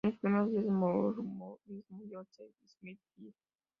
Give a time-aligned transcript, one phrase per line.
[0.03, 3.33] En los primeros días del mormonismo, Joseph Smith Jr.